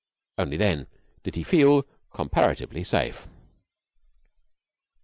[0.39, 0.87] Only then
[1.21, 3.27] did he feel comparatively safe.